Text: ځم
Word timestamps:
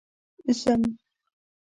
ځم 0.59 0.81